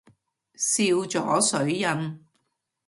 [0.55, 2.25] 笑咗水印